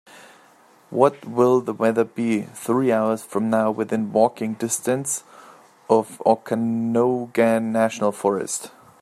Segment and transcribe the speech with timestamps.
[0.89, 5.23] What will the weather be three hours from now within walking distance
[5.91, 8.71] of Okanogan National Forest?